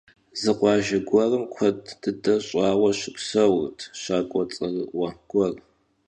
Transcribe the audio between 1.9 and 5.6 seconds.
dıde ş'aue şıpseurt şak'ue ts'erı'ue guer.